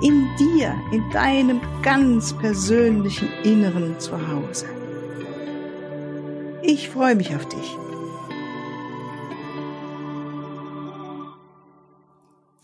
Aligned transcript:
in 0.00 0.28
dir, 0.38 0.74
in 0.92 1.10
deinem 1.10 1.60
ganz 1.82 2.32
persönlichen 2.38 3.28
Inneren 3.42 3.98
zu 3.98 4.12
Hause. 4.28 4.66
Ich 6.62 6.88
freue 6.88 7.16
mich 7.16 7.34
auf 7.34 7.48
dich. 7.48 7.76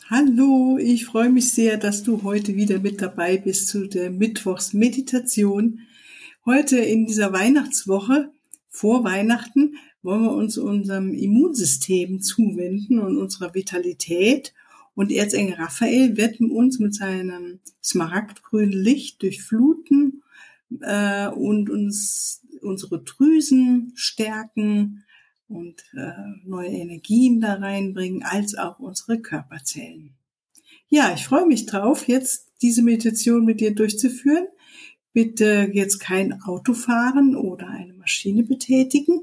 Hallo, 0.08 0.78
ich 0.78 1.06
freue 1.06 1.30
mich 1.30 1.52
sehr, 1.52 1.76
dass 1.76 2.04
du 2.04 2.22
heute 2.22 2.54
wieder 2.54 2.78
mit 2.78 3.02
dabei 3.02 3.36
bist 3.38 3.68
zu 3.68 3.88
der 3.88 4.10
Mittwochsmeditation. 4.10 5.80
Heute 6.44 6.78
in 6.78 7.06
dieser 7.06 7.32
Weihnachtswoche 7.32 8.30
vor 8.68 9.02
Weihnachten 9.02 9.76
wollen 10.02 10.22
wir 10.22 10.32
uns 10.32 10.56
unserem 10.58 11.14
Immunsystem 11.14 12.20
zuwenden 12.20 13.00
und 13.00 13.16
unserer 13.16 13.54
Vitalität 13.54 14.52
und 14.94 15.10
Erzengel 15.10 15.54
Raphael 15.54 16.16
wird 16.16 16.40
uns 16.40 16.78
mit 16.78 16.94
seinem 16.94 17.60
smaragdgrünen 17.82 18.72
Licht 18.72 19.22
durchfluten 19.22 20.22
äh, 20.80 21.28
und 21.28 21.70
uns 21.70 22.42
unsere 22.62 23.02
Drüsen 23.02 23.92
stärken 23.94 25.04
und 25.48 25.84
äh, 25.94 26.12
neue 26.44 26.68
Energien 26.70 27.40
da 27.40 27.54
reinbringen, 27.54 28.22
als 28.22 28.56
auch 28.56 28.78
unsere 28.78 29.20
Körperzellen. 29.20 30.14
Ja, 30.88 31.12
ich 31.14 31.24
freue 31.24 31.46
mich 31.46 31.66
drauf, 31.66 32.08
jetzt 32.08 32.52
diese 32.62 32.82
Meditation 32.82 33.44
mit 33.44 33.60
dir 33.60 33.74
durchzuführen. 33.74 34.46
Bitte 35.12 35.70
jetzt 35.72 35.98
kein 35.98 36.40
Auto 36.42 36.74
fahren 36.74 37.36
oder 37.36 37.68
eine 37.68 37.94
Maschine 37.94 38.42
betätigen. 38.42 39.20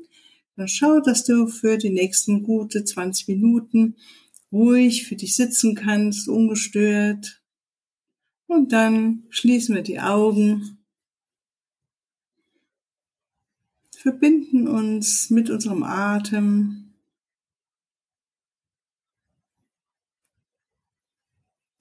Dann 0.56 0.68
schau, 0.68 1.00
dass 1.00 1.26
du 1.26 1.48
für 1.48 1.78
die 1.78 1.90
nächsten 1.90 2.44
gute 2.44 2.84
20 2.84 3.28
Minuten 3.28 3.96
ruhig 4.52 5.08
für 5.08 5.16
dich 5.16 5.36
sitzen 5.36 5.76
kannst, 5.76 6.28
ungestört. 6.28 7.42
Und 8.48 8.72
dann 8.72 9.24
schließen 9.30 9.76
wir 9.76 9.82
die 9.82 10.00
Augen, 10.00 10.82
verbinden 14.02 14.68
uns 14.68 15.30
mit 15.30 15.50
unserem 15.50 15.84
Atem. 15.84 16.94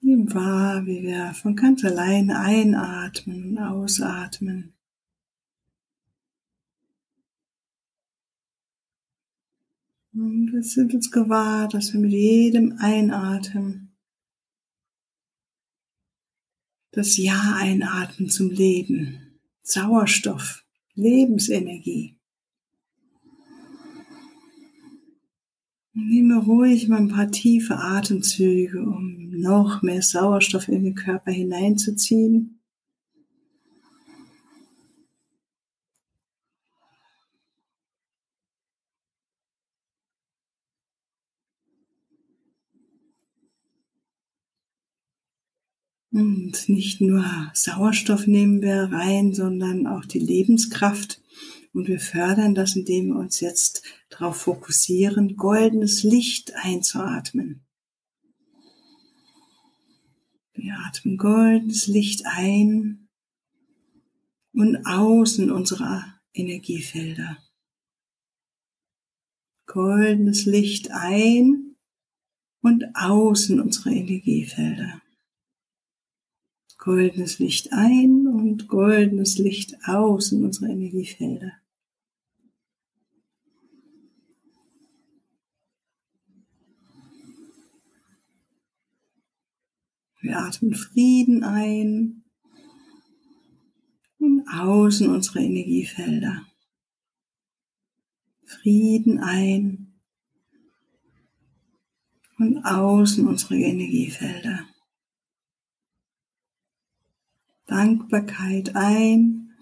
Nehmen 0.01 0.33
wahr, 0.33 0.85
wie 0.85 1.03
wir 1.03 1.33
von 1.33 1.55
ganz 1.55 1.83
alleine 1.83 2.39
einatmen 2.39 3.49
und 3.51 3.57
ausatmen. 3.57 4.73
Und 10.13 10.51
wir 10.51 10.63
sind 10.63 10.93
uns 10.93 11.09
gewahr, 11.09 11.69
dass 11.69 11.93
wir 11.93 11.99
mit 12.01 12.11
jedem 12.11 12.77
Einatmen 12.79 13.95
das 16.91 17.15
Ja 17.15 17.55
einatmen 17.57 18.29
zum 18.29 18.49
Leben, 18.49 19.39
Sauerstoff, 19.61 20.65
Lebensenergie. 20.95 22.17
Nehme 25.93 26.37
ruhig 26.37 26.89
mal 26.89 26.97
ein 26.97 27.07
paar 27.09 27.31
tiefe 27.31 27.77
Atemzüge, 27.77 28.81
um 28.81 29.29
noch 29.29 29.81
mehr 29.81 30.01
Sauerstoff 30.01 30.67
in 30.67 30.83
den 30.83 30.95
Körper 30.95 31.31
hineinzuziehen. 31.31 32.60
Und 46.13 46.67
nicht 46.67 46.99
nur 46.99 47.23
Sauerstoff 47.53 48.27
nehmen 48.27 48.61
wir 48.61 48.91
rein, 48.91 49.33
sondern 49.33 49.87
auch 49.87 50.03
die 50.03 50.19
Lebenskraft. 50.19 51.21
Und 51.73 51.87
wir 51.87 52.01
fördern 52.01 52.53
das, 52.53 52.75
indem 52.75 53.07
wir 53.07 53.15
uns 53.15 53.39
jetzt 53.39 53.83
darauf 54.09 54.35
fokussieren, 54.35 55.37
goldenes 55.37 56.03
Licht 56.03 56.53
einzuatmen. 56.55 57.65
Wir 60.53 60.75
atmen 60.85 61.15
goldenes 61.15 61.87
Licht 61.87 62.23
ein 62.25 63.07
und 64.51 64.85
außen 64.85 65.49
unserer 65.49 66.19
Energiefelder. 66.33 67.37
Goldenes 69.65 70.45
Licht 70.45 70.91
ein 70.91 71.77
und 72.61 72.83
außen 72.95 73.61
unserer 73.61 73.91
Energiefelder 73.91 75.01
goldenes 76.81 77.37
Licht 77.37 77.71
ein 77.73 78.25
und 78.25 78.67
goldenes 78.67 79.37
Licht 79.37 79.75
aus 79.85 80.31
in 80.31 80.43
unsere 80.43 80.71
Energiefelder. 80.71 81.53
Wir 90.21 90.39
atmen 90.39 90.73
Frieden 90.73 91.43
ein 91.43 92.23
und 94.17 94.47
außen 94.47 95.07
unsere 95.07 95.39
Energiefelder. 95.39 96.47
Frieden 98.43 99.19
ein 99.19 99.93
und 102.39 102.57
außen 102.65 103.27
unsere 103.27 103.57
Energiefelder. 103.57 104.70
Dankbarkeit 107.71 108.75
ein 108.75 109.55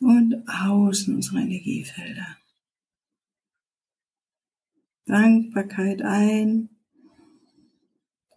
und 0.00 0.42
aus 0.48 1.06
in 1.06 1.16
unsere 1.16 1.40
Energiefelder. 1.40 2.38
Dankbarkeit 5.04 6.00
ein 6.00 6.70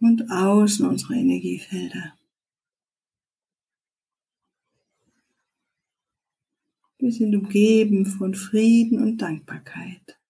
und 0.00 0.30
aus 0.30 0.80
in 0.80 0.86
unsere 0.86 1.14
Energiefelder. 1.14 2.18
Wir 6.98 7.10
sind 7.10 7.34
umgeben 7.34 8.04
von 8.04 8.34
Frieden 8.34 9.02
und 9.02 9.16
Dankbarkeit. 9.16 10.20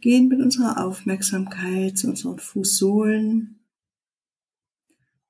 Gehen 0.00 0.28
mit 0.28 0.40
unserer 0.40 0.84
Aufmerksamkeit 0.84 1.98
zu 1.98 2.08
unseren 2.08 2.38
Fußsohlen 2.38 3.60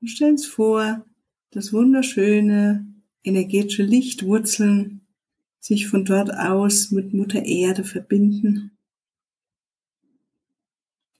und 0.00 0.08
stellen 0.08 0.32
uns 0.32 0.46
vor, 0.46 1.04
dass 1.50 1.72
wunderschöne 1.72 2.86
energetische 3.22 3.82
Lichtwurzeln 3.82 5.02
sich 5.58 5.88
von 5.88 6.04
dort 6.04 6.32
aus 6.32 6.90
mit 6.90 7.12
Mutter 7.12 7.44
Erde 7.44 7.84
verbinden. 7.84 8.70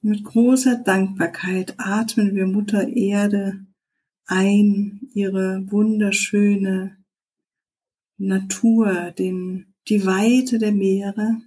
Mit 0.00 0.24
großer 0.24 0.76
Dankbarkeit 0.76 1.74
atmen 1.76 2.34
wir 2.34 2.46
Mutter 2.46 2.88
Erde 2.88 3.66
ein, 4.24 5.10
ihre 5.12 5.70
wunderschöne 5.70 6.96
Natur, 8.16 9.10
den, 9.10 9.74
die 9.88 10.06
Weite 10.06 10.58
der 10.58 10.72
Meere 10.72 11.42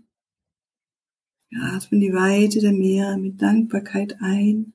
wir 1.53 1.61
atmen 1.61 1.99
die 1.99 2.13
Weite 2.13 2.59
der 2.61 2.71
Meere 2.71 3.15
mit 3.15 3.39
Dankbarkeit 3.39 4.17
ein 4.21 4.73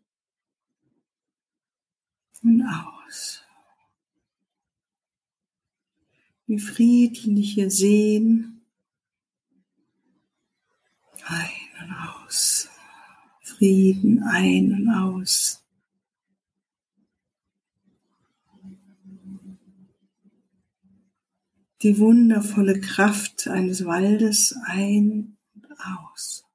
und 2.44 2.62
aus. 2.62 3.42
Wie 6.46 6.60
friedliche 6.60 7.68
Seen 7.68 8.62
ein 11.24 11.50
und 11.82 11.92
aus. 11.94 12.68
Frieden 13.42 14.22
ein 14.22 14.72
und 14.72 14.88
aus. 14.88 15.64
Die 21.82 21.98
wundervolle 21.98 22.80
Kraft 22.80 23.48
eines 23.48 23.84
Waldes 23.84 24.56
ein 24.64 25.36
und 25.54 25.66
aus. 25.80 26.47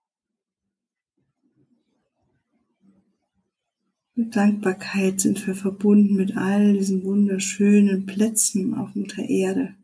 Mit 4.23 4.37
Dankbarkeit 4.37 5.19
sind 5.19 5.45
wir 5.45 5.53
verbunden 5.53 6.15
mit 6.15 6.37
all 6.37 6.71
diesen 6.71 7.03
wunderschönen 7.03 8.05
Plätzen 8.05 8.73
auf 8.73 8.95
Mutter 8.95 9.21
Erde, 9.21 9.75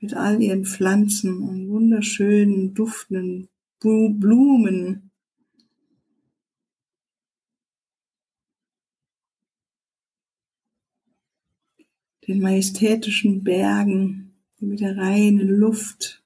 mit 0.00 0.14
all 0.14 0.42
ihren 0.42 0.64
Pflanzen 0.64 1.42
und 1.42 1.68
wunderschönen, 1.68 2.72
duftenden 2.72 3.50
Blumen, 3.80 5.10
den 12.26 12.40
majestätischen 12.40 13.44
Bergen, 13.44 14.38
mit 14.58 14.80
der 14.80 14.96
reinen 14.96 15.48
Luft, 15.48 16.24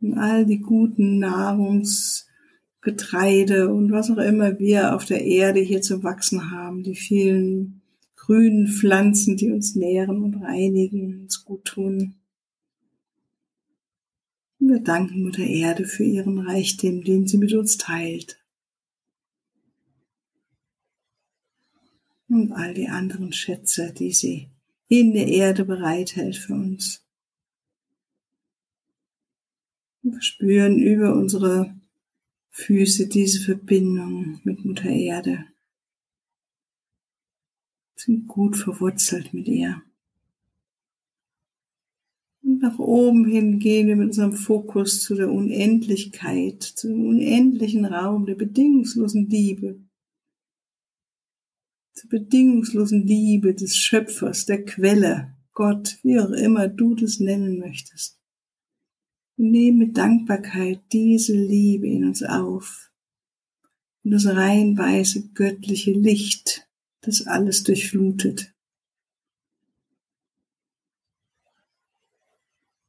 und 0.00 0.18
all 0.18 0.46
die 0.46 0.60
guten 0.60 1.18
Nahrungsgetreide 1.18 3.72
und 3.72 3.92
was 3.92 4.10
auch 4.10 4.18
immer 4.18 4.58
wir 4.58 4.94
auf 4.94 5.04
der 5.04 5.24
Erde 5.24 5.60
hier 5.60 5.82
zu 5.82 6.02
wachsen 6.02 6.50
haben, 6.50 6.82
die 6.82 6.94
vielen 6.94 7.82
grünen 8.14 8.66
Pflanzen, 8.66 9.36
die 9.36 9.50
uns 9.50 9.76
nähren 9.76 10.22
und 10.22 10.42
reinigen, 10.42 11.22
uns 11.22 11.44
gut 11.44 11.64
tun. 11.64 12.14
Wir 14.58 14.80
danken 14.80 15.22
Mutter 15.22 15.44
Erde 15.44 15.84
für 15.84 16.02
ihren 16.02 16.40
Reichtum, 16.40 17.04
den 17.04 17.26
sie 17.26 17.38
mit 17.38 17.54
uns 17.54 17.76
teilt. 17.76 18.42
Und 22.28 22.50
all 22.50 22.74
die 22.74 22.88
anderen 22.88 23.32
Schätze, 23.32 23.94
die 23.96 24.12
sie 24.12 24.48
in 24.88 25.12
der 25.12 25.28
Erde 25.28 25.64
bereithält 25.64 26.36
für 26.36 26.54
uns. 26.54 27.05
Wir 30.08 30.22
spüren 30.22 30.78
über 30.78 31.16
unsere 31.16 31.74
Füße 32.50 33.08
diese 33.08 33.40
Verbindung 33.40 34.40
mit 34.44 34.64
Mutter 34.64 34.88
Erde. 34.88 35.46
Sind 37.96 38.28
gut 38.28 38.56
verwurzelt 38.56 39.34
mit 39.34 39.48
ihr. 39.48 39.82
Und 42.44 42.62
nach 42.62 42.78
oben 42.78 43.24
hin 43.24 43.58
gehen 43.58 43.88
wir 43.88 43.96
mit 43.96 44.06
unserem 44.06 44.32
Fokus 44.32 45.02
zu 45.02 45.16
der 45.16 45.28
Unendlichkeit, 45.28 46.62
zu 46.62 46.86
dem 46.86 47.04
unendlichen 47.04 47.84
Raum 47.84 48.26
der 48.26 48.36
bedingungslosen 48.36 49.28
Liebe. 49.28 49.80
Zur 51.94 52.10
bedingungslosen 52.10 53.04
Liebe 53.04 53.56
des 53.56 53.76
Schöpfers, 53.76 54.46
der 54.46 54.64
Quelle, 54.64 55.34
Gott, 55.52 55.98
wie 56.04 56.20
auch 56.20 56.30
immer 56.30 56.68
du 56.68 56.94
das 56.94 57.18
nennen 57.18 57.58
möchtest. 57.58 58.20
Nehmen 59.36 59.78
mit 59.78 59.96
Dankbarkeit 59.96 60.80
diese 60.92 61.34
Liebe 61.34 61.86
in 61.86 62.04
uns 62.04 62.22
auf 62.22 62.90
und 64.06 64.12
das 64.12 64.26
rein 64.26 64.78
weiße 64.78 65.30
göttliche 65.34 65.90
Licht, 65.90 66.68
das 67.00 67.26
alles 67.26 67.64
durchflutet. 67.64 68.54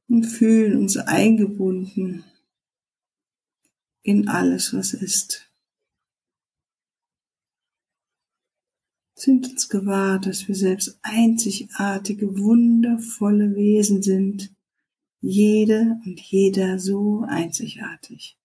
Und 0.07 0.25
fühlen 0.25 0.77
uns 0.77 0.95
eingebunden 0.95 2.23
in 4.03 4.27
alles, 4.27 4.75
was 4.75 4.94
ist. 4.94 5.51
Sind 9.15 9.49
uns 9.49 9.69
gewahr, 9.69 10.19
dass 10.19 10.47
wir 10.47 10.53
selbst 10.53 10.99
einzigartige, 11.01 12.38
wundervolle 12.38 13.55
Wesen 13.55 14.03
sind, 14.03 14.55
jede 15.19 15.99
und 16.05 16.19
jeder 16.19 16.79
so 16.79 17.25
einzigartig. 17.27 18.37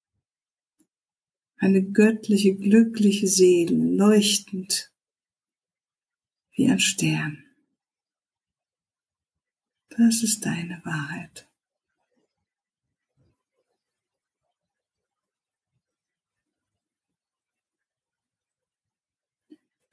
Eine 1.57 1.83
göttliche, 1.83 2.57
glückliche 2.57 3.29
Seele, 3.29 3.77
leuchtend 3.77 4.93
wie 6.55 6.69
ein 6.69 6.81
Stern. 6.81 7.45
Das 9.91 10.23
ist 10.23 10.45
deine 10.45 10.81
Wahrheit. 10.85 11.49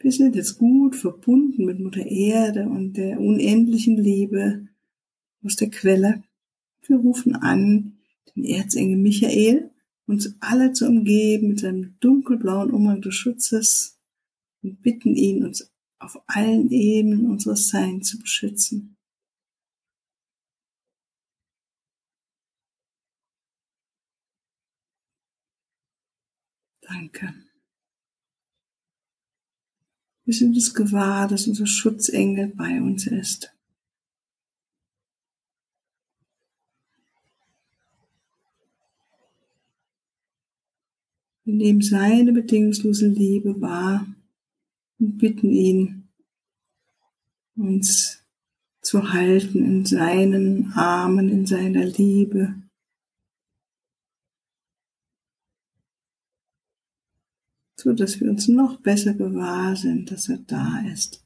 Wir 0.02 0.14
sind 0.14 0.38
jetzt 0.38 0.58
gut 0.58 0.96
verbunden 0.96 1.66
mit 1.66 1.80
Mutter 1.80 2.06
Erde 2.06 2.70
und 2.70 2.94
der 2.94 3.20
unendlichen 3.20 3.98
Liebe 3.98 4.70
aus 5.44 5.58
der 5.58 5.70
Quelle. 5.70 6.24
Wir 6.90 6.98
rufen 6.98 7.36
an 7.36 8.00
den 8.36 8.46
Erzengel 8.46 8.98
Michael, 8.98 9.70
uns 10.08 10.36
alle 10.40 10.74
zu 10.74 10.88
umgeben 10.88 11.50
mit 11.50 11.60
seinem 11.60 11.96
dunkelblauen 12.00 12.72
Umhang 12.72 13.00
des 13.02 13.14
Schutzes 13.14 14.00
und 14.64 14.82
bitten 14.82 15.16
ihn, 15.16 15.46
uns 15.46 15.72
auf 16.00 16.20
allen 16.26 16.72
Ebenen 16.72 17.28
unseres 17.30 17.68
Seins 17.68 18.10
zu 18.10 18.18
beschützen. 18.18 18.98
Danke. 26.82 27.36
Wir 30.26 30.34
sind 30.34 30.58
es 30.58 30.74
gewahr, 30.74 31.28
dass 31.28 31.46
unser 31.46 31.68
Schutzengel 31.68 32.48
bei 32.48 32.82
uns 32.82 33.06
ist. 33.06 33.54
Wir 41.50 41.56
nehmen 41.56 41.82
seine 41.82 42.32
bedingungslose 42.32 43.08
Liebe 43.08 43.60
wahr 43.60 44.06
und 45.00 45.18
bitten 45.18 45.50
ihn, 45.50 46.08
uns 47.56 48.24
zu 48.82 49.14
halten 49.14 49.66
in 49.66 49.84
seinen 49.84 50.72
Armen, 50.74 51.28
in 51.28 51.48
seiner 51.48 51.86
Liebe. 51.86 52.54
so 57.78 57.94
dass 57.94 58.20
wir 58.20 58.30
uns 58.30 58.50
noch 58.50 58.82
besser 58.82 59.14
gewahr 59.14 59.74
sind, 59.76 60.12
dass 60.12 60.28
er 60.28 60.40
da 60.40 60.82
ist. 60.94 61.26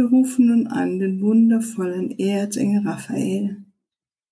Wir 0.00 0.08
rufen 0.08 0.46
nun 0.46 0.66
an 0.66 0.98
den 0.98 1.20
wundervollen 1.20 2.18
Erzengel 2.18 2.88
Raphael, 2.88 3.66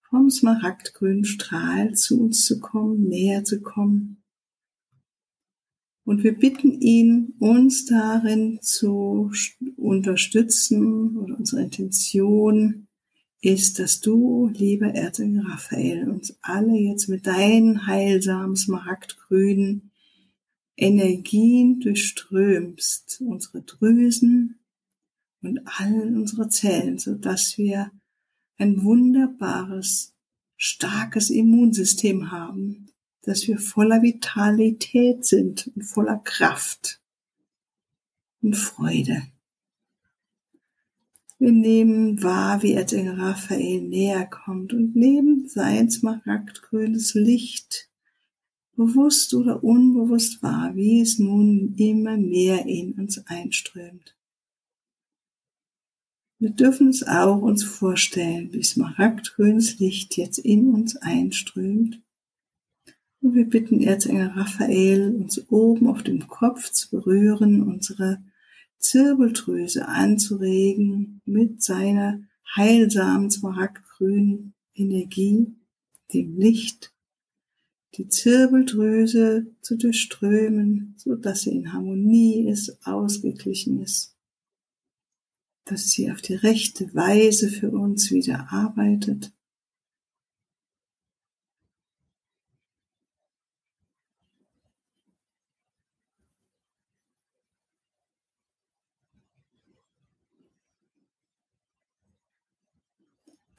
vom 0.08 0.30
smaragdgrünen 0.30 1.26
Strahl 1.26 1.94
zu 1.94 2.22
uns 2.22 2.46
zu 2.46 2.58
kommen, 2.58 3.06
näher 3.06 3.44
zu 3.44 3.60
kommen. 3.60 4.22
Und 6.04 6.24
wir 6.24 6.32
bitten 6.38 6.80
ihn, 6.80 7.34
uns 7.38 7.84
darin 7.84 8.60
zu 8.62 9.30
unterstützen 9.76 11.18
oder 11.18 11.38
unsere 11.38 11.64
Intention 11.64 12.86
ist, 13.42 13.78
dass 13.78 14.00
du, 14.00 14.50
lieber 14.54 14.94
Erzengel 14.94 15.42
Raphael, 15.42 16.08
uns 16.08 16.34
alle 16.40 16.78
jetzt 16.78 17.10
mit 17.10 17.26
deinen 17.26 17.86
heilsamen 17.86 18.56
smaragdgrünen 18.56 19.90
Energien 20.78 21.80
durchströmst, 21.80 23.20
unsere 23.20 23.60
Drüsen, 23.60 24.58
und 25.42 25.60
all 25.78 26.14
unsere 26.14 26.48
Zellen, 26.48 26.98
so 26.98 27.14
dass 27.14 27.58
wir 27.58 27.90
ein 28.58 28.82
wunderbares, 28.82 30.14
starkes 30.56 31.30
Immunsystem 31.30 32.32
haben, 32.32 32.86
dass 33.22 33.46
wir 33.46 33.58
voller 33.58 34.02
Vitalität 34.02 35.24
sind 35.24 35.70
und 35.74 35.82
voller 35.82 36.18
Kraft 36.18 37.00
und 38.42 38.56
Freude. 38.56 39.22
Wir 41.38 41.52
nehmen 41.52 42.20
wahr, 42.20 42.62
wie 42.64 42.72
Erzengel 42.72 43.14
Raphael 43.14 43.82
näher 43.82 44.26
kommt 44.26 44.72
und 44.72 44.96
nehmen 44.96 45.46
sein 45.46 45.88
smaragdgrünes 45.88 47.14
Licht 47.14 47.88
bewusst 48.74 49.34
oder 49.34 49.62
unbewusst 49.62 50.42
wahr, 50.42 50.74
wie 50.74 51.00
es 51.00 51.20
nun 51.20 51.74
immer 51.76 52.16
mehr 52.16 52.66
in 52.66 52.94
uns 52.94 53.24
einströmt. 53.26 54.17
Wir 56.40 56.50
dürfen 56.50 56.88
es 56.88 57.02
auch 57.02 57.42
uns 57.42 57.64
vorstellen, 57.64 58.52
wie 58.52 58.62
smaragdgrünes 58.62 59.80
Licht 59.80 60.16
jetzt 60.16 60.38
in 60.38 60.72
uns 60.72 60.96
einströmt. 60.96 62.00
Und 63.20 63.34
wir 63.34 63.44
bitten 63.44 63.82
Erzengel 63.82 64.28
Raphael, 64.28 65.16
uns 65.16 65.50
oben 65.50 65.88
auf 65.88 66.04
dem 66.04 66.28
Kopf 66.28 66.70
zu 66.70 66.90
berühren, 66.90 67.62
unsere 67.62 68.22
Zirbeldrüse 68.78 69.88
anzuregen 69.88 71.20
mit 71.24 71.60
seiner 71.60 72.20
heilsamen 72.54 73.32
smaragdgrünen 73.32 74.54
Energie, 74.74 75.48
dem 76.14 76.36
Licht, 76.38 76.92
die 77.96 78.08
Zirbeldrüse 78.08 79.48
zu 79.60 79.76
durchströmen, 79.76 80.94
so 80.98 81.16
dass 81.16 81.40
sie 81.40 81.50
in 81.50 81.72
Harmonie 81.72 82.48
ist, 82.48 82.86
ausgeglichen 82.86 83.82
ist, 83.82 84.16
dass 85.70 85.90
sie 85.90 86.10
auf 86.10 86.22
die 86.22 86.34
rechte 86.34 86.94
Weise 86.94 87.50
für 87.50 87.70
uns 87.70 88.10
wieder 88.10 88.50
arbeitet. 88.50 89.32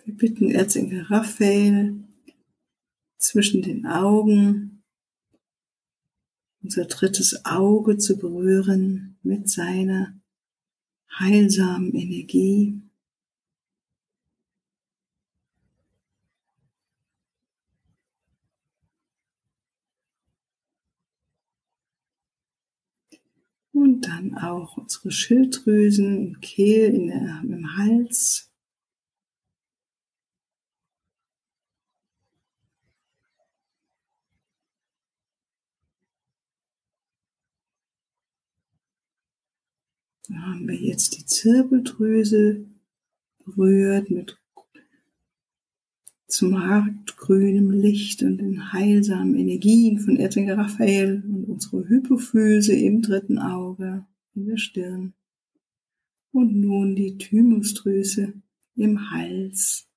Wir 0.03 0.17
bitten 0.17 0.49
Erzengel 0.49 1.03
Raphael 1.03 2.03
zwischen 3.19 3.61
den 3.61 3.85
Augen 3.85 4.83
unser 6.61 6.85
drittes 6.85 7.45
Auge 7.45 7.97
zu 7.97 8.17
berühren 8.17 9.17
mit 9.21 9.49
seiner 9.49 10.18
heilsamen 11.17 11.93
Energie. 11.93 12.81
Und 23.71 24.01
dann 24.07 24.37
auch 24.37 24.77
unsere 24.77 25.11
Schilddrüsen 25.11 26.33
im 26.33 26.41
Kehl, 26.41 26.93
in 26.93 27.07
der, 27.07 27.41
im 27.43 27.77
Hals. 27.77 28.48
Da 40.29 40.35
haben 40.35 40.67
wir 40.67 40.75
jetzt 40.75 41.17
die 41.17 41.25
Zirbeldrüse 41.25 42.63
berührt 43.43 44.11
mit 44.11 44.37
zum 46.27 46.63
hartgrünem 46.63 47.71
Licht 47.71 48.21
und 48.21 48.37
den 48.37 48.71
heilsamen 48.71 49.33
Energien 49.35 49.97
von 49.97 50.17
Erzengel 50.17 50.55
Raphael 50.55 51.23
und 51.25 51.45
unsere 51.45 51.89
Hypophyse 51.89 52.73
im 52.73 53.01
dritten 53.01 53.39
Auge 53.39 54.05
in 54.35 54.45
der 54.45 54.57
Stirn. 54.57 55.15
Und 56.31 56.55
nun 56.55 56.95
die 56.95 57.17
Thymusdrüse 57.17 58.33
im 58.75 59.09
Hals. 59.09 59.87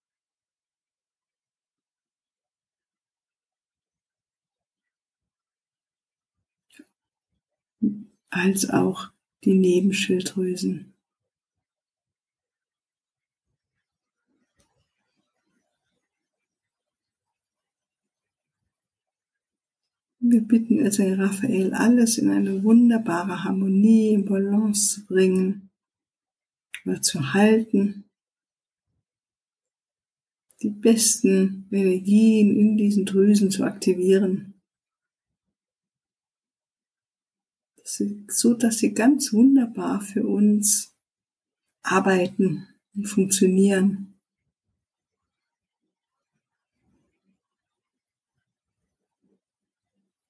Als 8.31 8.71
auch 8.71 9.12
die 9.45 9.55
Nebenschilddrüsen. 9.55 10.93
Wir 20.25 20.41
bitten 20.41 20.81
also 20.81 21.03
Raphael, 21.03 21.75
alles 21.75 22.17
in 22.17 22.31
eine 22.31 22.63
wunderbare 22.63 23.43
Harmonie, 23.43 24.15
in 24.15 24.25
Balance 24.25 24.95
zu 24.95 25.07
bringen 25.07 25.71
oder 26.85 27.03
zu 27.03 27.35
halten. 27.35 28.05
Die 30.63 30.71
besten 30.71 31.67
Energien 31.73 32.57
in 32.57 32.77
diesen 32.77 33.05
Drüsen 33.05 33.51
zu 33.51 33.65
aktivieren. 33.65 34.52
So 38.29 38.55
dass 38.55 38.79
sie 38.79 38.95
ganz 38.95 39.33
wunderbar 39.33 40.01
für 40.01 40.27
uns 40.27 40.97
arbeiten 41.83 42.69
und 42.95 43.07
funktionieren. 43.07 44.15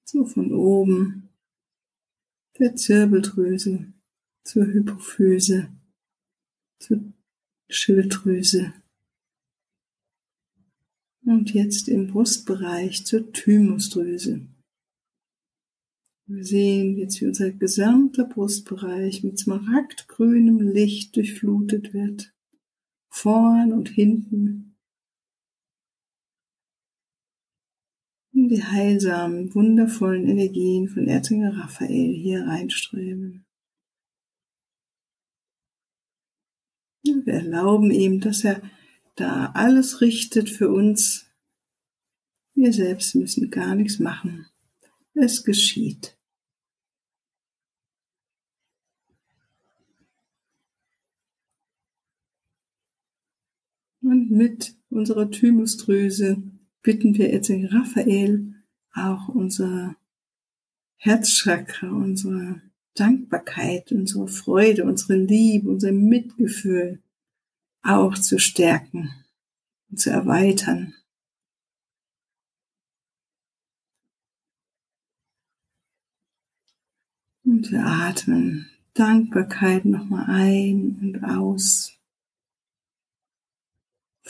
So 0.04 0.25
von 0.26 0.52
oben 0.52 1.31
der 2.59 2.76
Zirbeldrüse 2.76 3.92
zur 4.45 4.66
Hypophyse, 4.66 5.69
zur 6.78 7.00
Schilddrüse 7.69 8.75
und 11.25 11.54
jetzt 11.54 11.88
im 11.88 12.09
Brustbereich 12.09 13.07
zur 13.07 13.33
Thymusdrüse. 13.33 14.51
Wir 16.34 16.44
sehen 16.44 16.96
jetzt, 16.96 17.20
wie 17.20 17.26
unser 17.26 17.50
gesamter 17.50 18.24
Brustbereich 18.24 19.22
mit 19.22 19.38
smaragdgrünem 19.38 20.60
Licht 20.60 21.14
durchflutet 21.14 21.92
wird. 21.92 22.32
Vorn 23.10 23.74
und 23.74 23.90
hinten. 23.90 24.78
Und 28.32 28.48
die 28.48 28.64
heilsamen, 28.64 29.54
wundervollen 29.54 30.26
Energien 30.26 30.88
von 30.88 31.06
Erzengel 31.06 31.50
Raphael 31.50 32.14
hier 32.14 32.46
reinströmen. 32.46 33.44
Wir 37.02 37.34
erlauben 37.34 37.90
ihm, 37.90 38.20
dass 38.20 38.42
er 38.42 38.62
da 39.16 39.52
alles 39.52 40.00
richtet 40.00 40.48
für 40.48 40.70
uns. 40.70 41.26
Wir 42.54 42.72
selbst 42.72 43.14
müssen 43.16 43.50
gar 43.50 43.74
nichts 43.74 43.98
machen. 43.98 44.46
Es 45.12 45.44
geschieht. 45.44 46.16
Und 54.23 54.31
mit 54.31 54.76
unserer 54.88 55.29
Thymusdrüse 55.33 56.41
bitten 56.81 57.14
wir 57.19 57.33
jetzt 57.33 57.50
in 57.50 57.67
Raphael 57.67 58.55
auch 58.95 59.29
unser 59.29 59.97
Herzchakra, 60.97 61.91
unsere 61.91 62.62
Dankbarkeit, 62.95 63.91
unsere 63.91 64.29
Freude, 64.29 64.85
unsere 64.85 65.17
Liebe, 65.17 65.69
unser 65.69 65.91
Mitgefühl 65.91 67.02
auch 67.83 68.17
zu 68.17 68.38
stärken 68.38 69.11
und 69.91 69.99
zu 69.99 70.11
erweitern. 70.11 70.95
Und 77.45 77.73
wir 77.73 77.85
atmen 77.85 78.71
Dankbarkeit 78.95 79.85
nochmal 79.85 80.26
ein 80.29 80.97
und 81.00 81.25
aus. 81.25 81.99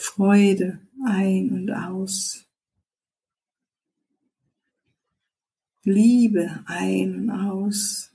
Freude 0.03 0.81
ein 1.05 1.49
und 1.51 1.71
aus. 1.71 2.45
Liebe 5.83 6.61
ein 6.65 7.15
und 7.15 7.29
aus. 7.29 8.11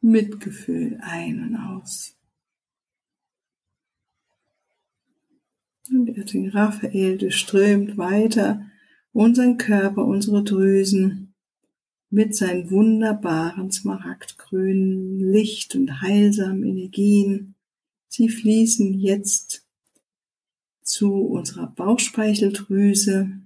Mitgefühl 0.00 0.98
ein 1.02 1.40
und 1.40 1.56
aus. 1.56 2.16
Und 5.88 6.06
der 6.06 6.54
Raphael 6.54 7.16
durchströmt 7.16 7.96
weiter 7.96 8.68
unseren 9.12 9.56
Körper, 9.56 10.04
unsere 10.04 10.42
Drüsen 10.42 11.32
mit 12.10 12.34
seinen 12.34 12.70
wunderbaren 12.72 13.70
smaragdgrünen 13.70 15.20
Licht 15.20 15.76
und 15.76 16.00
heilsamen 16.00 16.64
Energien. 16.64 17.55
Sie 18.08 18.28
fließen 18.28 18.94
jetzt 18.94 19.66
zu 20.82 21.12
unserer 21.12 21.66
Bauchspeicheldrüse, 21.66 23.40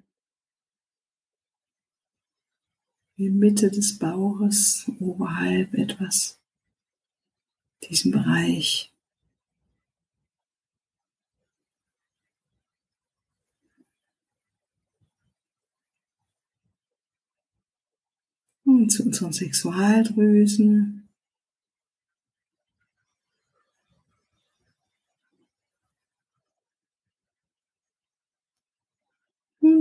in 3.21 3.39
Mitte 3.39 3.71
des 3.71 3.99
Bauches, 3.99 4.91
oberhalb 4.99 5.75
etwas, 5.75 6.41
diesen 7.83 8.13
Bereich. 8.13 8.95
Und 18.65 18.91
zu 18.91 19.03
unseren 19.05 19.35
Sexualdrüsen. 19.35 21.10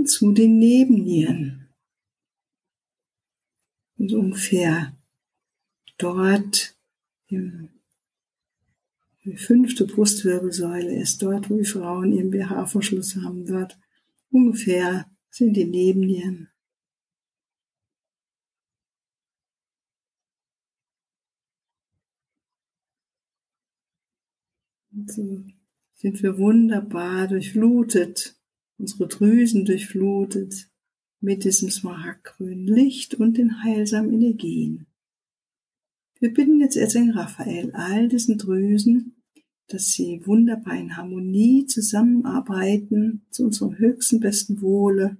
Zu 0.06 0.32
den 0.32 0.58
Nebennieren. 0.58 1.68
Und 3.98 4.12
ungefähr 4.12 4.96
dort 5.98 6.74
im 7.28 7.68
Die 9.24 9.36
fünfte 9.36 9.86
Brustwirbelsäule 9.86 10.98
ist 10.98 11.20
dort, 11.22 11.50
wo 11.50 11.58
die 11.58 11.64
Frauen 11.64 12.12
ihren 12.12 12.30
BH-Verschluss 12.30 13.16
haben. 13.16 13.44
Dort 13.44 13.78
ungefähr 14.30 15.10
sind 15.28 15.54
die 15.54 15.66
Nebennieren. 15.66 16.48
Und 24.92 25.12
so 25.12 25.44
sind 25.94 26.22
wir 26.22 26.38
wunderbar 26.38 27.28
durchflutet, 27.28 28.39
unsere 28.80 29.06
Drüsen 29.06 29.64
durchflutet 29.64 30.68
mit 31.20 31.44
diesem 31.44 31.70
smaragdgrünen 31.70 32.66
Licht 32.66 33.14
und 33.14 33.36
den 33.36 33.62
heilsamen 33.62 34.12
Energien. 34.12 34.86
Wir 36.18 36.32
bitten 36.32 36.60
jetzt 36.60 36.76
Erzengel 36.76 37.16
Raphael, 37.16 37.72
all 37.72 38.08
diesen 38.08 38.38
Drüsen, 38.38 39.22
dass 39.68 39.92
sie 39.92 40.22
wunderbar 40.26 40.76
in 40.76 40.96
Harmonie 40.96 41.66
zusammenarbeiten 41.66 43.26
zu 43.30 43.44
unserem 43.44 43.78
höchsten 43.78 44.20
besten 44.20 44.60
Wohle. 44.60 45.18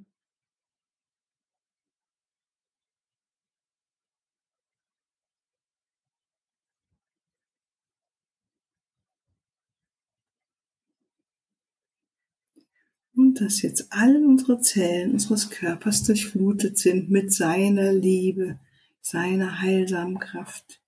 Und 13.20 13.38
dass 13.38 13.60
jetzt 13.60 13.92
all 13.92 14.24
unsere 14.24 14.62
Zellen 14.62 15.12
unseres 15.12 15.50
Körpers 15.50 16.04
durchflutet 16.04 16.78
sind 16.78 17.10
mit 17.10 17.34
seiner 17.34 17.92
Liebe, 17.92 18.58
seiner 19.02 19.60
heilsamen 19.60 20.18
Kraft 20.18 20.80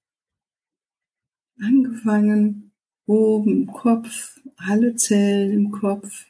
angefangen 1.60 2.72
oben 3.04 3.52
im 3.52 3.66
Kopf, 3.66 4.40
alle 4.56 4.96
Zellen 4.96 5.52
im 5.52 5.70
Kopf. 5.72 6.24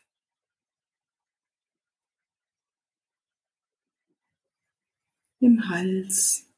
Im 5.39 5.69
Hals. 5.69 6.49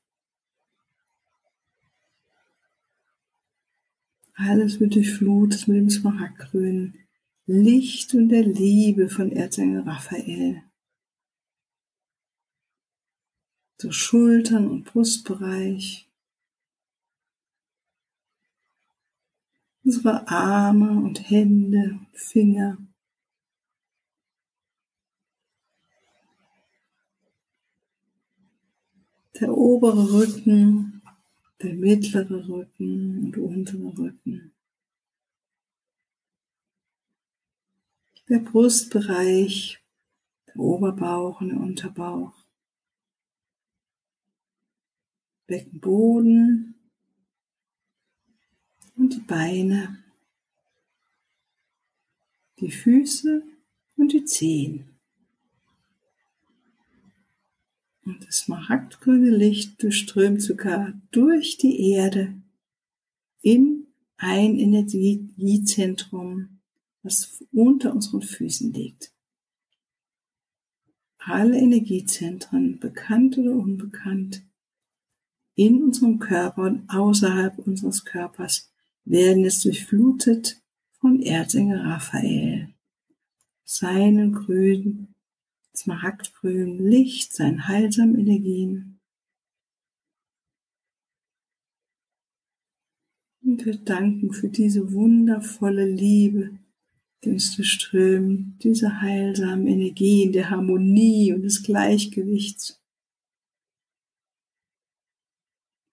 Alles 4.36 4.80
wird 4.80 4.94
durchflutet 4.94 5.68
mit 5.68 5.76
dem 5.76 5.90
Smaragdgrün. 5.90 7.03
Licht 7.46 8.14
und 8.14 8.30
der 8.30 8.42
Liebe 8.42 9.08
von 9.08 9.30
Erzengel 9.32 9.82
Raphael. 9.82 10.62
So 13.80 13.92
Schultern 13.92 14.68
und 14.68 14.84
Brustbereich. 14.84 16.08
unsere 19.84 20.26
Arme 20.28 21.04
und 21.04 21.30
Hände, 21.30 22.00
Finger. 22.12 22.78
Der 29.40 29.52
obere 29.52 30.12
Rücken, 30.12 31.02
der 31.60 31.74
mittlere 31.74 32.48
Rücken 32.48 33.24
und 33.24 33.36
untere 33.36 33.98
Rücken. 33.98 34.53
Der 38.28 38.38
Brustbereich, 38.38 39.80
der 40.48 40.56
Oberbauch 40.56 41.40
und 41.40 41.50
der 41.50 41.60
Unterbauch. 41.60 42.32
Beckenboden, 45.46 46.74
und 48.96 49.14
die 49.14 49.20
Beine, 49.20 49.98
die 52.60 52.70
Füße 52.70 53.42
und 53.96 54.12
die 54.12 54.24
Zehen. 54.24 54.90
Und 58.04 58.26
das 58.26 58.40
smaragdgrüne 58.40 59.30
Licht 59.30 59.82
durchströmt 59.82 60.42
sogar 60.42 60.92
durch 61.10 61.56
die 61.56 61.90
Erde 61.90 62.34
in 63.40 63.86
ein 64.16 64.58
Energiezentrum, 64.58 66.53
was 67.04 67.44
unter 67.52 67.92
unseren 67.92 68.22
Füßen 68.22 68.72
liegt. 68.72 69.12
Alle 71.18 71.56
Energiezentren, 71.58 72.80
bekannt 72.80 73.38
oder 73.38 73.52
unbekannt, 73.52 74.42
in 75.54 75.82
unserem 75.82 76.18
Körper 76.18 76.62
und 76.62 76.90
außerhalb 76.90 77.58
unseres 77.58 78.04
Körpers 78.04 78.72
werden 79.04 79.44
es 79.44 79.60
durchflutet 79.60 80.60
von 80.98 81.22
Erzengel 81.22 81.78
Raphael, 81.78 82.74
seinen 83.64 84.32
grünen, 84.32 85.14
smaragdgrünen 85.76 86.78
Licht, 86.78 87.32
seinen 87.34 87.68
heilsamen 87.68 88.18
Energien. 88.18 89.00
Und 93.42 93.64
wir 93.64 93.76
danken 93.76 94.32
für 94.32 94.48
diese 94.48 94.92
wundervolle 94.92 95.88
Liebe, 95.88 96.58
die 97.24 97.30
uns 97.30 97.56
durchströmt, 97.56 98.62
diese 98.62 99.00
heilsamen 99.00 99.66
Energien 99.66 100.32
der 100.32 100.50
Harmonie 100.50 101.32
und 101.32 101.42
des 101.42 101.62
Gleichgewichts. 101.62 102.80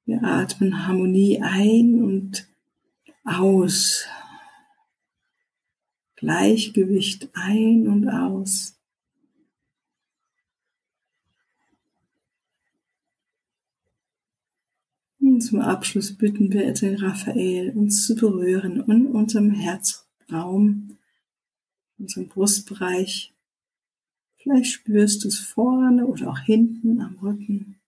Wir 0.05 0.23
atmen 0.23 0.87
Harmonie 0.87 1.41
ein 1.41 2.03
und 2.03 2.47
aus. 3.23 4.05
Gleichgewicht 6.15 7.29
ein 7.33 7.87
und 7.87 8.07
aus. 8.07 8.77
Und 15.19 15.41
zum 15.41 15.61
Abschluss 15.61 16.17
bitten 16.17 16.51
wir 16.51 16.73
den 16.73 16.95
Raphael, 16.95 17.71
uns 17.75 18.05
zu 18.05 18.15
berühren 18.15 18.83
in 18.87 19.07
unserem 19.07 19.51
Herzraum, 19.51 20.97
unserem 22.01 22.27
Brustbereich. 22.27 23.33
Vielleicht 24.37 24.71
spürst 24.71 25.23
du 25.23 25.27
es 25.27 25.39
vorne 25.39 26.05
oder 26.07 26.31
auch 26.31 26.39
hinten 26.39 26.99
am 26.99 27.17
Rücken. 27.19 27.79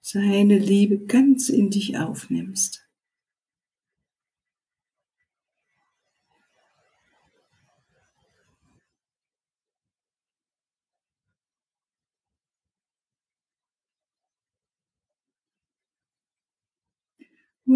Seine 0.00 0.58
Liebe 0.58 1.06
ganz 1.06 1.48
in 1.48 1.70
dich 1.70 1.96
aufnimmst. 1.96 2.85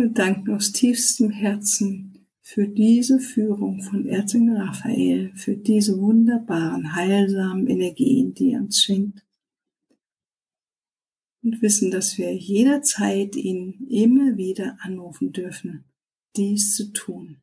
Wir 0.00 0.08
danken 0.08 0.54
aus 0.54 0.72
tiefstem 0.72 1.28
Herzen 1.30 2.26
für 2.40 2.66
diese 2.66 3.20
Führung 3.20 3.82
von 3.82 4.06
Erzengel 4.06 4.56
Raphael, 4.56 5.30
für 5.34 5.58
diese 5.58 6.00
wunderbaren, 6.00 6.94
heilsamen 6.94 7.66
Energien, 7.66 8.32
die 8.32 8.52
er 8.52 8.60
uns 8.60 8.82
schenkt 8.82 9.22
und 11.42 11.60
wissen, 11.60 11.90
dass 11.90 12.16
wir 12.16 12.34
jederzeit 12.34 13.36
ihn 13.36 13.86
immer 13.90 14.38
wieder 14.38 14.78
anrufen 14.80 15.32
dürfen, 15.32 15.84
dies 16.34 16.74
zu 16.74 16.94
tun. 16.94 17.42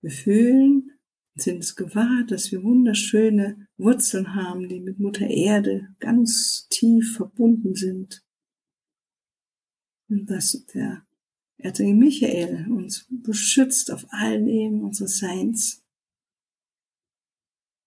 Wir 0.00 0.12
fühlen 0.12 0.92
und 1.34 1.42
sind 1.42 1.58
es 1.58 1.76
gewahr, 1.76 2.24
dass 2.26 2.52
wir 2.52 2.62
wunderschöne 2.62 3.68
Wurzeln 3.76 4.34
haben, 4.34 4.70
die 4.70 4.80
mit 4.80 4.98
Mutter 4.98 5.26
Erde 5.26 5.94
ganz 5.98 6.68
tief 6.70 7.16
verbunden 7.16 7.74
sind. 7.74 8.23
Dass 10.08 10.64
der 10.74 11.04
Erzengel 11.58 11.94
Michael 11.94 12.66
uns 12.70 13.06
beschützt 13.08 13.90
auf 13.90 14.06
allen 14.10 14.46
Ebenen 14.46 14.84
unseres 14.84 15.18
Seins 15.18 15.84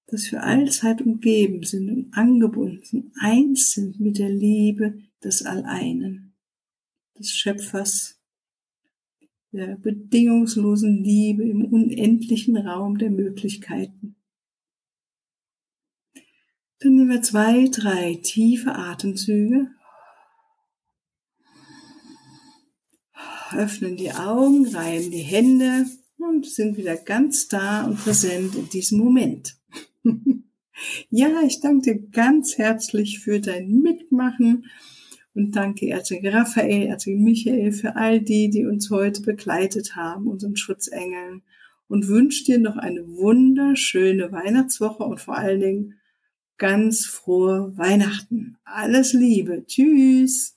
dass 0.07 0.31
wir 0.31 0.43
allzeit 0.43 1.01
umgeben 1.01 1.63
sind 1.63 1.89
und 1.89 2.13
angebunden, 2.13 3.11
eins 3.19 3.73
sind 3.73 3.99
mit 3.99 4.17
der 4.17 4.29
Liebe 4.29 4.97
des 5.23 5.43
Alleinen, 5.43 6.33
des 7.19 7.31
Schöpfers, 7.31 8.19
der 9.51 9.75
bedingungslosen 9.75 11.03
Liebe 11.03 11.43
im 11.43 11.65
unendlichen 11.65 12.57
Raum 12.57 12.97
der 12.97 13.09
Möglichkeiten. 13.09 14.15
Dann 16.79 16.95
nehmen 16.95 17.09
wir 17.09 17.21
zwei, 17.21 17.67
drei 17.67 18.15
tiefe 18.21 18.75
Atemzüge, 18.75 19.71
öffnen 23.55 23.97
die 23.97 24.11
Augen, 24.11 24.67
reiben 24.67 25.11
die 25.11 25.17
Hände 25.17 25.85
und 26.17 26.45
sind 26.45 26.77
wieder 26.77 26.95
ganz 26.95 27.47
da 27.47 27.85
und 27.85 28.03
präsent 28.03 28.55
in 28.55 28.69
diesem 28.69 28.99
Moment. 28.99 29.57
Ja, 31.09 31.41
ich 31.43 31.59
danke 31.59 31.93
dir 31.93 32.07
ganz 32.11 32.57
herzlich 32.57 33.19
für 33.19 33.39
dein 33.39 33.81
Mitmachen 33.81 34.67
und 35.33 35.55
danke 35.55 35.89
Erzengel 35.89 36.33
Raphael, 36.33 36.87
Erzengel 36.87 37.23
Michael 37.23 37.71
für 37.71 37.95
all 37.95 38.21
die, 38.21 38.49
die 38.49 38.65
uns 38.65 38.89
heute 38.91 39.21
begleitet 39.21 39.95
haben, 39.95 40.27
unseren 40.27 40.55
Schutzengeln 40.55 41.41
und 41.87 42.07
wünsche 42.07 42.43
dir 42.43 42.59
noch 42.59 42.77
eine 42.77 43.07
wunderschöne 43.07 44.31
Weihnachtswoche 44.31 45.03
und 45.03 45.19
vor 45.19 45.37
allen 45.37 45.59
Dingen 45.59 45.93
ganz 46.57 47.05
frohe 47.05 47.75
Weihnachten. 47.77 48.57
Alles 48.63 49.13
Liebe. 49.13 49.65
Tschüss. 49.65 50.56